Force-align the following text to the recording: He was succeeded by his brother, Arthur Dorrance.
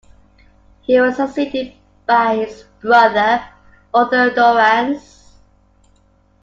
He 0.81 0.99
was 0.99 1.17
succeeded 1.17 1.73
by 2.07 2.37
his 2.37 2.63
brother, 2.81 3.39
Arthur 3.93 4.31
Dorrance. 4.31 5.37